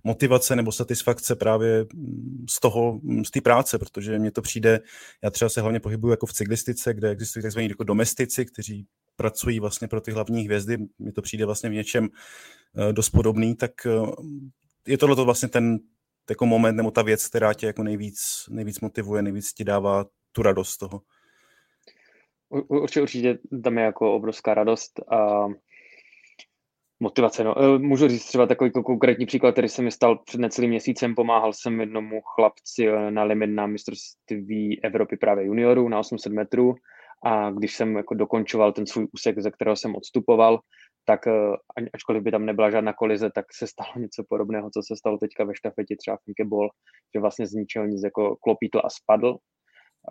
[0.04, 4.80] motivace nebo satisfakce právě mm, z toho, mm, z té práce, protože mně to přijde,
[5.24, 7.60] já třeba se hlavně pohybuju jako v cyklistice, kde existují tzv.
[7.60, 8.86] jako domestici, kteří
[9.16, 12.10] pracují vlastně pro ty hlavní hvězdy, mně to přijde vlastně v něčem
[12.78, 13.92] eh, dost podobný, tak eh,
[14.88, 15.80] je tohle vlastně ten
[16.30, 20.42] jako moment nebo ta věc, která tě jako nejvíc, nejvíc motivuje, nejvíc ti dává tu
[20.42, 21.02] radost z toho.
[22.50, 25.48] Určitě, určitě tam je jako obrovská radost a
[27.00, 27.44] motivace.
[27.44, 27.62] No.
[27.62, 31.16] E, můžu říct třeba takový konkrétní příklad, který se mi stal před necelým měsícem.
[31.16, 36.76] Pomáhal jsem jednomu chlapci e, na limit na mistrovství Evropy právě juniorů na 800 metrů
[37.26, 40.60] a když jsem jako dokončoval ten svůj úsek, ze kterého jsem odstupoval,
[41.10, 44.96] tak eh, ačkoliv by tam nebyla žádná kolize, tak se stalo něco podobného, co se
[44.96, 46.70] stalo teďka ve štafetě třeba v Ball,
[47.16, 49.38] že vlastně z ničeho nic jako klopítl a spadl.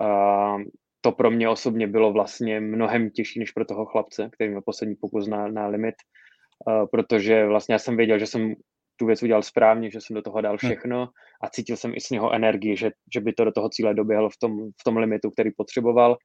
[0.01, 0.57] A
[1.01, 4.95] to pro mě osobně bylo vlastně mnohem těžší než pro toho chlapce, který měl poslední
[5.01, 5.95] pokus na, na limit,
[6.67, 8.55] a protože vlastně já jsem věděl, že jsem
[8.97, 10.59] tu věc udělal správně, že jsem do toho dal hm.
[10.59, 11.09] všechno
[11.43, 14.31] a cítil jsem i z něho energii, že, že by to do toho cíle doběhlo
[14.31, 16.17] v tom, v tom limitu, který potřeboval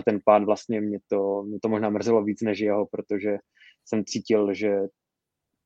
[0.00, 3.38] a ten pád vlastně mě to, mě to možná mrzelo víc než jeho, protože
[3.84, 4.76] jsem cítil, že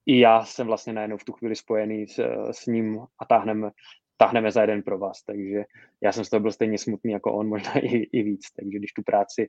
[0.07, 2.19] i já jsem vlastně najednou v tu chvíli spojený s,
[2.51, 3.71] s ním a táhneme,
[4.17, 5.65] táhneme za jeden pro vás, takže
[6.01, 8.93] já jsem z toho byl stejně smutný jako on, možná i, i víc, takže když
[8.93, 9.49] tu práci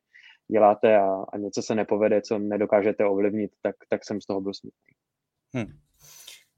[0.51, 4.53] děláte a, a něco se nepovede, co nedokážete ovlivnit, tak, tak jsem z toho byl
[4.53, 4.93] smutný.
[5.53, 5.79] Hmm.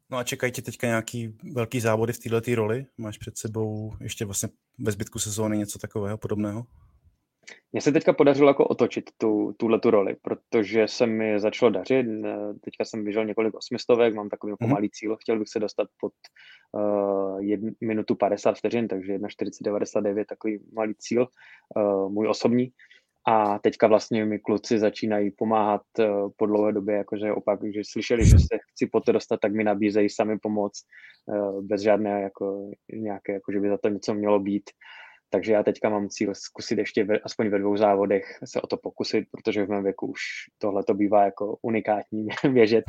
[0.10, 2.86] No a čekají tě teďka nějaký velký závody v této roli?
[2.98, 6.66] Máš před sebou ještě vlastně ve zbytku sezóny něco takového podobného?
[7.72, 12.06] Mně se teďka podařilo jako otočit tu, tuhle tu roli, protože se mi začalo dařit.
[12.62, 14.68] Teďka jsem vyžil několik osmistovek, mám takový mm-hmm.
[14.68, 16.14] pomalý cíl, chtěl bych se dostat pod
[16.72, 21.28] uh, jedn, minutu 50 vteřin, takže 1.40.99, takový malý cíl,
[21.76, 22.72] uh, můj osobní.
[23.30, 28.26] A teďka vlastně mi kluci začínají pomáhat uh, po dlouhé době, jakože opak, že slyšeli,
[28.26, 30.84] že se chci po to dostat, tak mi nabízejí sami pomoc,
[31.26, 34.70] uh, bez žádné jako nějaké, jako že by za to něco mělo být.
[35.30, 38.78] Takže já teďka mám cíl zkusit ještě ve, aspoň ve dvou závodech se o to
[38.78, 40.20] pokusit, protože v mém věku už
[40.58, 42.86] tohle to bývá jako unikátní běžet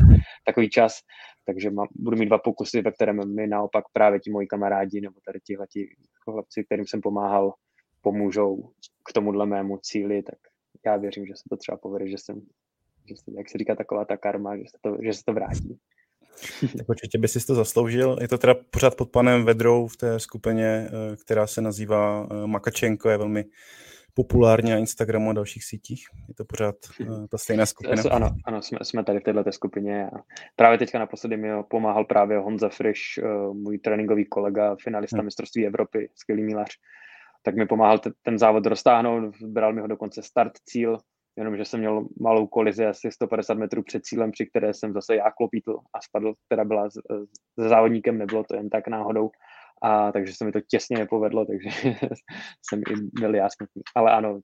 [0.46, 0.98] takový čas.
[1.44, 5.20] Takže mám, budu mít dva pokusy, ve kterém mi naopak právě ti moji kamarádi nebo
[5.24, 5.88] tady tihle ti
[6.24, 7.55] chlapci, kterým jsem pomáhal,
[8.01, 8.70] pomůžou
[9.09, 10.38] k tomuhle mému cíli, tak
[10.87, 12.40] já věřím, že se to třeba povede, že jsem,
[13.09, 15.79] že se, jak se říká, taková ta karma, že se to, že se to vrátí.
[16.79, 18.16] tak určitě by si to zasloužil.
[18.20, 22.46] Je to teda pořád pod panem Vedrou v té skupině, eh, která se nazývá eh,
[22.46, 23.44] Makačenko, je velmi
[24.18, 26.07] populárně na Instagramu a dalších sítích.
[26.29, 28.03] Je to pořád uh, ta stejná skupina?
[28.11, 30.07] Ano, ano jsme, jsme tady v této skupině.
[30.07, 30.16] A
[30.57, 35.24] právě teďka naposledy mi pomáhal právě Honza Frisch, uh, můj tréninkový kolega, finalista hmm.
[35.24, 36.70] mistrovství Evropy, skvělý milář.
[37.42, 40.98] Tak mi pomáhal t- ten závod roztáhnout, bral mi ho dokonce start cíl,
[41.38, 45.31] jenomže jsem měl malou kolizi asi 150 metrů před cílem, při které jsem zase já
[45.31, 47.01] klopítl a spadl, která byla se
[47.68, 49.31] závodníkem, nebylo to jen tak náhodou.
[49.83, 51.70] A takže se mi to těsně nepovedlo, takže
[52.68, 53.83] jsem i byl já smutný.
[53.96, 54.40] Ale ano,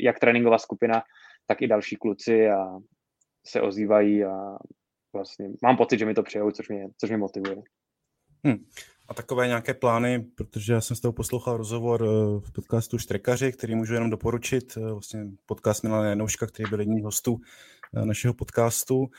[0.00, 1.02] jak tréninková skupina,
[1.46, 2.78] tak i další kluci a
[3.46, 4.56] se ozývají a
[5.14, 7.56] vlastně mám pocit, že mi to přejou, což mě, což mě motivuje.
[8.44, 8.64] Hmm.
[9.08, 13.52] A takové nějaké plány, protože já jsem s tou poslouchal rozhovor eh, v podcastu Štrekaři,
[13.52, 17.40] který můžu jenom doporučit, eh, vlastně podcast Milana Janouška, který byl jedním hostů,
[18.04, 19.10] našeho podcastu.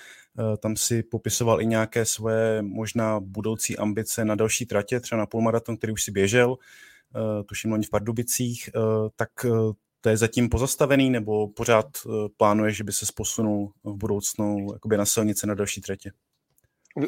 [0.59, 5.77] Tam si popisoval i nějaké své možná budoucí ambice na další tratě, třeba na půlmaraton,
[5.77, 6.55] který už si běžel,
[7.45, 8.69] tuším loni v Pardubicích,
[9.15, 9.29] tak
[10.01, 11.87] to je zatím pozastavený, nebo pořád
[12.37, 16.11] plánuje, že by se posunul v budoucnu jakoby na silnice na další tratě?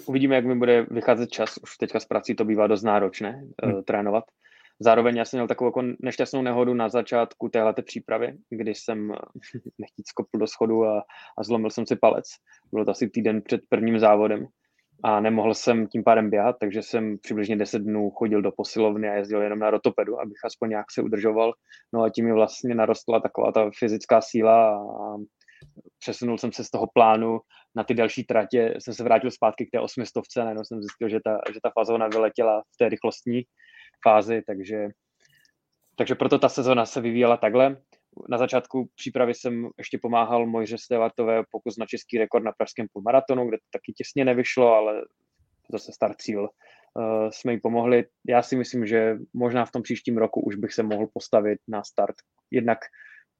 [0.05, 1.57] Uvidíme, jak mi bude vycházet čas.
[1.63, 3.83] Už teďka z prací to bývá dost náročné hmm.
[3.83, 4.23] trénovat.
[4.79, 9.07] Zároveň já jsem měl takovou jako nešťastnou nehodu na začátku téhle přípravy, kdy jsem
[9.77, 11.03] nechtít skopl do schodu a,
[11.37, 12.25] a zlomil jsem si palec.
[12.73, 14.47] Bylo to asi týden před prvním závodem
[15.03, 19.13] a nemohl jsem tím pádem běhat, takže jsem přibližně 10 dnů chodil do posilovny a
[19.13, 21.53] jezdil jenom na rotopedu, abych aspoň nějak se udržoval.
[21.93, 25.17] No a tím mi vlastně narostla taková ta fyzická síla a
[25.99, 27.39] přesunul jsem se z toho plánu
[27.75, 31.09] na ty další tratě, jsem se vrátil zpátky k té osmistovce a najednou jsem zjistil,
[31.09, 33.43] že ta, že ta fazona vyletěla v té rychlostní
[34.03, 34.87] fázi, takže,
[35.95, 37.77] takže proto ta sezona se vyvíjela takhle.
[38.29, 43.47] Na začátku přípravy jsem ještě pomáhal Mojře Stevartové pokus na český rekord na pražském půlmaratonu,
[43.47, 45.01] kde to taky těsně nevyšlo, ale
[45.71, 46.49] zase start cíl.
[46.95, 48.05] Uh, jsme jí pomohli.
[48.27, 51.83] Já si myslím, že možná v tom příštím roku už bych se mohl postavit na
[51.83, 52.15] start
[52.51, 52.79] jednak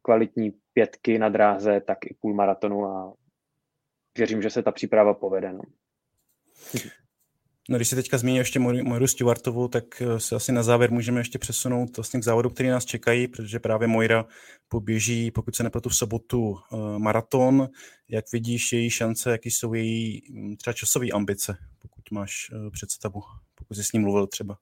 [0.04, 3.14] kvalitní pětky na dráze, tak i půlmaratonu a
[4.18, 5.54] věřím, že se ta příprava povede.
[5.54, 5.62] No.
[7.70, 11.20] No, když si teďka zmínil ještě Mojru Stewartovou, tak eh, se asi na závěr můžeme
[11.20, 14.26] ještě přesunout vlastně k závodu, který nás čekají, protože právě Mojra
[14.68, 17.70] poběží, pokud se nepletu v sobotu, eh, maraton.
[18.10, 23.22] Jak vidíš její šance, jaký jsou její hm, třeba časové ambice, pokud máš eh, představu,
[23.56, 24.58] pokud jsi s ním mluvil třeba?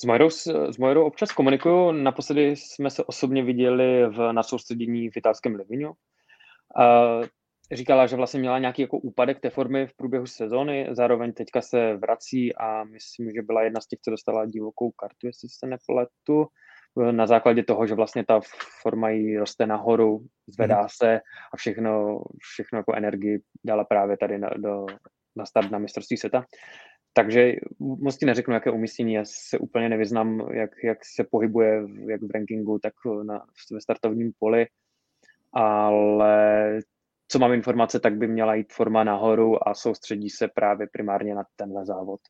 [0.00, 1.92] S Mojrou, s Mojrou občas komunikuju.
[1.92, 5.92] Naposledy jsme se osobně viděli v, na soustředění v italském Livignu
[7.72, 11.96] říkala, že vlastně měla nějaký jako úpadek té formy v průběhu sezóny, zároveň teďka se
[11.96, 16.46] vrací a myslím, že byla jedna z těch, co dostala divokou kartu, jestli se nepletu,
[17.10, 18.40] na základě toho, že vlastně ta
[18.82, 20.88] forma jí roste nahoru, zvedá mm.
[20.96, 21.20] se
[21.52, 24.86] a všechno, všechno jako energii dala právě tady na, do,
[25.36, 26.44] na start na mistrovství světa.
[27.12, 32.22] Takže moc ti neřeknu, jaké umístění, já se úplně nevyznám, jak, jak se pohybuje jak
[32.22, 32.92] v rankingu, tak
[33.22, 34.66] na, ve startovním poli,
[35.52, 36.78] ale
[37.28, 41.44] co mám informace, tak by měla jít forma nahoru a soustředí se právě primárně na
[41.56, 42.20] tenhle závod.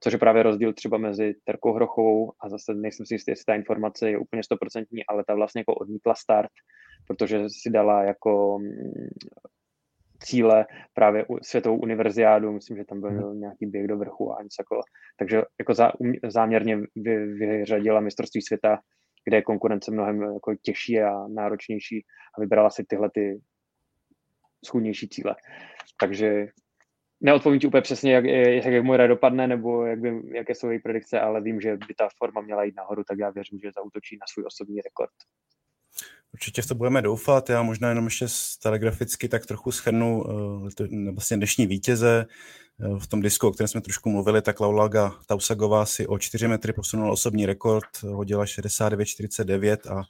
[0.00, 3.54] Což je právě rozdíl třeba mezi Terkou Hrochovou a zase nejsem si jistý, jestli ta
[3.54, 6.50] informace je úplně stoprocentní, ale ta vlastně jako odmítla start,
[7.06, 8.58] protože si dala jako
[10.22, 13.40] cíle právě světovou univerziádu, myslím, že tam byl mhm.
[13.40, 14.80] nějaký běh do vrchu a něco jako,
[15.16, 15.92] takže jako zá,
[16.28, 18.78] záměrně vy, vyřadila mistrovství světa,
[19.24, 22.04] kde je konkurence mnohem jako těžší a náročnější
[22.38, 23.40] a vybrala si tyhle ty
[24.66, 25.36] schůdnější cíle.
[26.00, 26.46] Takže
[27.20, 30.78] neodpovím ti úplně přesně, jak, jak, jak můj dopadne, nebo jak by, jaké jsou její
[30.78, 34.16] predikce, ale vím, že by ta forma měla jít nahoru, tak já věřím, že zautočí
[34.16, 35.12] na svůj osobní rekord.
[36.32, 37.50] Určitě v to budeme doufat.
[37.50, 38.26] Já možná jenom ještě
[38.62, 40.68] telegraficky tak trochu schrnu uh,
[41.12, 42.26] vlastně dnešní vítěze.
[42.78, 46.48] Uh, v tom disku, o kterém jsme trošku mluvili, tak Laulaga Tausagová si o 4
[46.48, 50.02] metry posunula osobní rekord, hodila 69,49 a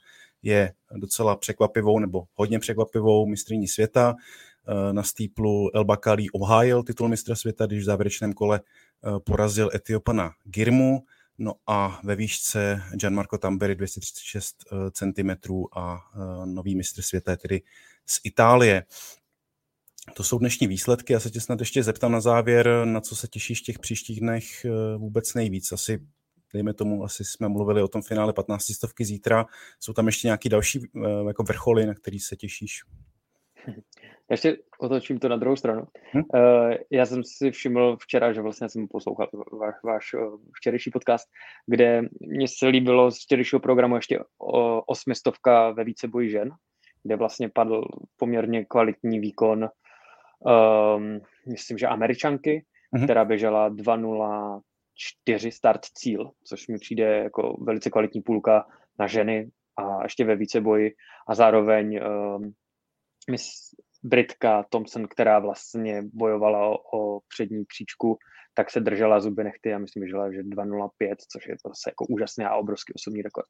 [0.43, 4.15] je docela překvapivou nebo hodně překvapivou mistrní světa.
[4.69, 9.69] Eh, na stýplu El Bakali obhájil titul mistra světa, když v závěrečném kole eh, porazil
[9.73, 11.03] Etiopana Girmu.
[11.39, 15.99] No a ve výšce Gianmarco Tamberi 236 eh, cm a
[16.45, 17.61] nový mistr světa je tedy
[18.05, 18.85] z Itálie.
[20.13, 21.13] To jsou dnešní výsledky.
[21.13, 24.19] Já se tě snad ještě zeptám na závěr, na co se těšíš v těch příštích
[24.19, 24.65] dnech
[24.97, 25.71] vůbec nejvíc.
[25.71, 25.99] Asi
[26.53, 29.45] dejme tomu, asi jsme mluvili o tom finále 15 stovky zítra.
[29.79, 32.83] Jsou tam ještě nějaké další eh, jako vrcholy, na který se těšíš?
[33.67, 35.83] Já ještě otočím to na druhou stranu.
[36.13, 36.21] Hm?
[36.33, 41.27] Uh, já jsem si všiml včera, že vlastně jsem poslouchal váš, váš uh, včerejší podcast,
[41.67, 44.19] kde mě se líbilo z včerejšího programu ještě
[44.87, 46.49] osmistovka ve více boji žen,
[47.03, 49.69] kde vlastně padl poměrně kvalitní výkon,
[50.39, 52.65] um, myslím, že američanky,
[52.97, 53.03] hm?
[53.03, 53.69] která běžela
[54.95, 58.67] 4 start cíl, což mi přijde jako velice kvalitní půlka
[58.99, 60.91] na ženy a ještě ve více boji
[61.27, 62.53] a zároveň um,
[63.29, 63.49] Miss
[64.03, 68.17] Britka Thompson, která vlastně bojovala o, o přední příčku,
[68.53, 71.89] tak se držela zuby nechty a myslím, že žila, že 2.05, což je to zase
[71.89, 73.47] jako úžasný a obrovský osobní rekord.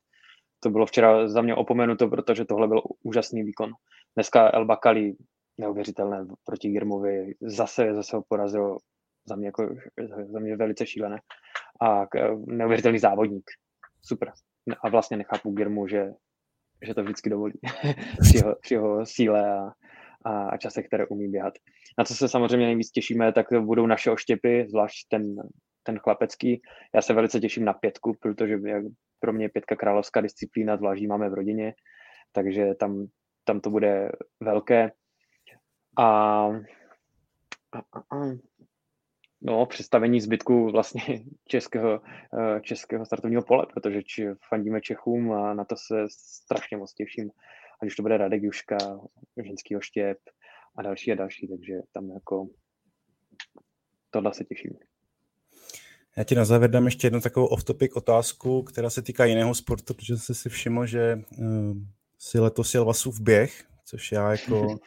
[0.59, 3.71] To bylo včera za mě opomenuto, protože tohle byl úžasný výkon.
[4.15, 5.13] Dneska El Bakali
[5.57, 8.77] neuvěřitelné proti Girmovi, zase, zase ho porazil
[9.25, 9.75] za mě, jako,
[10.31, 11.21] za mě velice šílené.
[11.81, 12.07] A
[12.47, 13.43] neuvěřitelný závodník.
[14.01, 14.31] Super.
[14.83, 16.13] A vlastně nechápu Girmu, že,
[16.85, 17.53] že to vždycky dovolí
[18.21, 19.71] při, jeho, při jeho síle a,
[20.25, 21.53] a, a čase, které umí běhat.
[21.97, 25.35] Na co se samozřejmě nejvíc těšíme, tak budou naše oštěpy, zvlášť ten,
[25.83, 26.61] ten chlapecký.
[26.95, 28.57] Já se velice těším na pětku, protože
[29.19, 31.73] pro mě pětka královská disciplína, zvlášť máme v rodině,
[32.31, 33.05] takže tam,
[33.43, 34.91] tam to bude velké.
[35.97, 36.05] A,
[37.71, 38.48] a, a, a
[39.41, 41.01] no, představení zbytku vlastně
[41.47, 42.01] českého,
[42.39, 47.29] eh, českého startovního pole, protože či, fandíme Čechům a na to se strašně moc těším.
[47.81, 48.77] Ať už to bude Radek Juška,
[49.45, 50.17] ženský oštěp
[50.77, 52.47] a další a další, takže tam jako
[54.11, 54.71] tohle se těším.
[56.17, 59.93] Já ti na závěr dám ještě jednu takovou off-topic otázku, která se týká jiného sportu,
[59.93, 61.77] protože jsi si všiml, že uh,
[62.17, 64.77] si letos jel Vasův běh, což já jako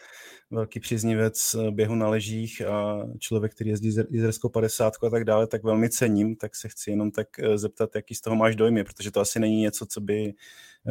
[0.51, 5.47] velký příznivec eh, běhu na ležích a člověk, který jezdí jízerskou 50 a tak dále,
[5.47, 8.85] tak velmi cením, tak se chci jenom tak eh, zeptat, jaký z toho máš dojmy,
[8.85, 10.35] protože to asi není něco, co by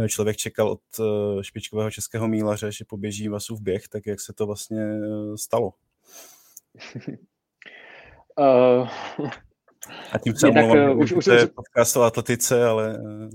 [0.07, 0.81] člověk čekal od
[1.41, 4.85] špičkového českého mílaře, že poběží Vasův běh, tak jak se to vlastně
[5.35, 5.73] stalo?
[8.39, 8.89] Uh,
[10.11, 13.29] a tím se omlouvám, uh, už, už, to je podcast o atletice, ale uh,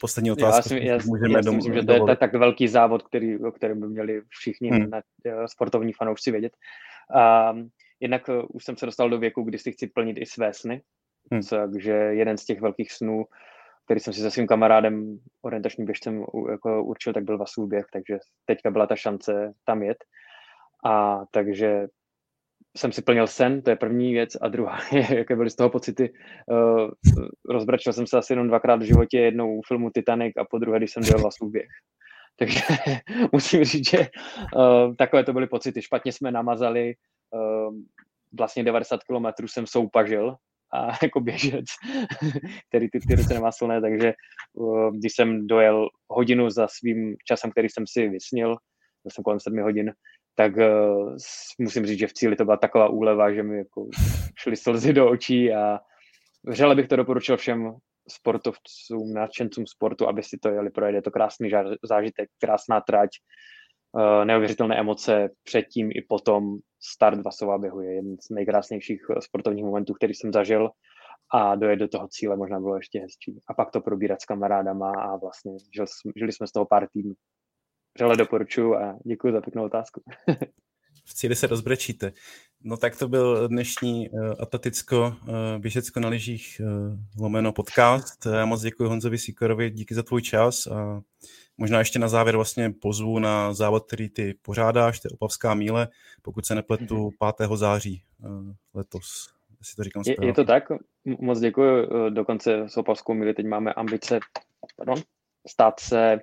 [0.00, 0.74] poslední otázka.
[0.74, 3.80] Já, já, můžeme já si myslím, že to je tak velký závod, který, o kterém
[3.80, 4.90] by měli všichni hmm.
[4.90, 6.52] na, uh, sportovní fanoušci vědět.
[7.14, 7.60] Uh,
[8.00, 10.82] jednak už jsem se dostal do věku, kdy si chci plnit i své sny,
[11.32, 11.42] hmm.
[11.42, 13.24] takže jeden z těch velkých snů,
[13.84, 18.18] který jsem si se svým kamarádem, orientačním běžcem jako určil, tak byl Vasův běh, takže
[18.44, 19.98] teďka byla ta šance tam jet.
[20.84, 21.86] A takže
[22.78, 25.70] jsem si plnil sen, to je první věc, a druhá je, jaké byly z toho
[25.70, 26.12] pocity.
[26.46, 26.90] Uh,
[27.48, 30.78] rozbračil jsem se asi jenom dvakrát v životě, jednou u filmu Titanic a po druhé,
[30.78, 31.68] když jsem dělal běh.
[32.38, 32.60] Takže
[33.32, 35.82] musím říct, že uh, takové to byly pocity.
[35.82, 36.94] Špatně jsme namazali,
[37.34, 37.74] uh,
[38.38, 40.36] vlastně 90 kilometrů jsem soupažil
[40.74, 41.64] a jako běžec,
[42.68, 44.12] který ty, ty ruce nemá silné, takže
[44.98, 48.56] když jsem dojel hodinu za svým časem, který jsem si vysnil,
[49.08, 49.92] jsem kolem sedmi hodin,
[50.38, 51.16] tak uh,
[51.58, 53.88] musím říct, že v cíli to byla taková úleva, že mi jako
[54.38, 55.78] šly slzy do očí a
[56.46, 57.72] vřele bych to doporučil všem
[58.08, 60.94] sportovcům, nadšencům sportu, aby si to jeli projet.
[60.94, 61.50] Je to krásný
[61.82, 63.10] zážitek, krásná trať,
[63.92, 66.58] uh, neuvěřitelné emoce předtím i potom.
[66.80, 70.70] Start Vasová běhu je jeden z nejkrásnějších eh, sportovních momentů, který jsem zažil
[71.34, 73.38] a dojet do toho cíle možná bylo ještě hezčí.
[73.48, 77.14] A pak to probírat s kamarádama a vlastně žili, žili jsme z toho pár týdnů
[77.98, 80.02] vřele doporučuju a děkuji za pěknou otázku.
[81.04, 82.12] v cíli se rozbrečíte.
[82.64, 88.26] No tak to byl dnešní uh, atleticko uh, běžecko na lyžích uh, lomeno podcast.
[88.26, 91.00] Já moc děkuji Honzovi Sikorovi, díky za tvůj čas a
[91.56, 95.88] možná ještě na závěr vlastně pozvu na závod, který ty pořádáš, to je Opavská míle,
[96.22, 97.48] pokud se nepletu 5.
[97.48, 97.56] Mhm.
[97.56, 99.28] září uh, letos.
[99.58, 100.64] Jestli to říkám je, je to tak,
[101.20, 101.88] moc děkuji.
[102.10, 104.20] Dokonce s Opavskou míli teď máme ambice
[104.76, 105.02] pardon,
[105.46, 106.18] stát se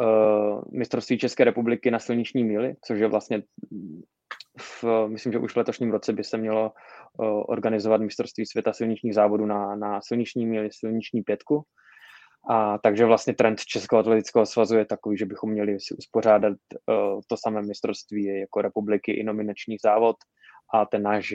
[0.00, 3.42] uh, mistrovství České republiky na silniční míli, což je vlastně
[4.60, 6.72] v, myslím, že už v letošním roce by se mělo
[7.18, 11.62] uh, organizovat mistrovství světa silničních závodů na, na silniční míli, silniční pětku.
[12.50, 17.20] A takže vlastně trend Českého atletického svazu je takový, že bychom měli si uspořádat uh,
[17.26, 20.16] to samé mistrovství jako republiky i nominační závod
[20.74, 21.34] a ten náš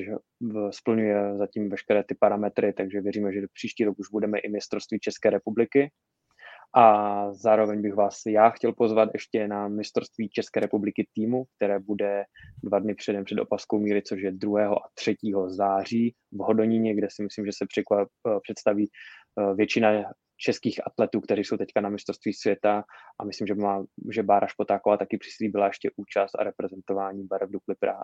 [0.71, 5.30] splňuje zatím veškeré ty parametry, takže věříme, že příští rok už budeme i mistrovství České
[5.30, 5.91] republiky
[6.76, 12.24] a zároveň bych vás já chtěl pozvat ještě na mistrovství České republiky týmu, které bude
[12.64, 14.76] dva dny předem před opaskou míry, což je 2.
[14.76, 15.16] a 3.
[15.48, 18.06] září v Hodoníně, kde si myslím, že se eh,
[18.44, 18.90] představí
[19.40, 19.90] eh, většina
[20.38, 22.84] českých atletů, kteří jsou teďka na mistrovství světa
[23.20, 27.76] a myslím, že, má, že Bára Špotáková taky přislíbila ještě účast a reprezentování barev Dukly
[27.80, 28.04] Praha.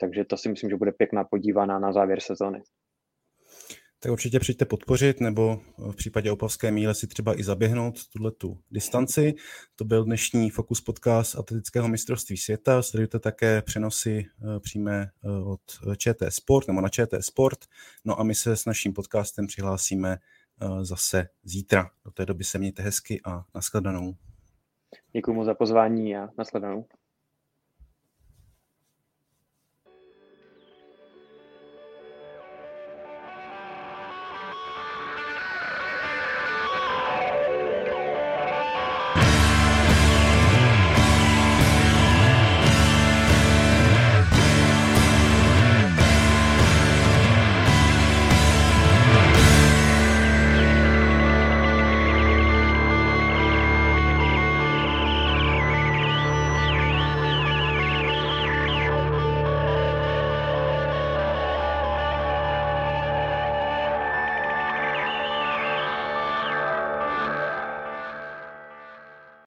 [0.00, 2.62] Takže to si myslím, že bude pěkná podívaná na závěr sezony
[4.00, 8.58] tak určitě přijďte podpořit, nebo v případě Opavské míle si třeba i zaběhnout tuhle tu
[8.70, 9.34] distanci.
[9.76, 12.82] To byl dnešní Focus Podcast atletického mistrovství světa.
[12.82, 15.60] Sledujte také přenosy eh, přímé eh, od
[15.96, 17.58] ČT Sport nebo na ČT Sport.
[18.04, 20.18] No a my se s naším podcastem přihlásíme
[20.62, 21.90] eh, zase zítra.
[22.04, 24.14] Do té doby se mějte hezky a nashledanou.
[25.12, 26.86] Děkuji mu za pozvání a nashledanou.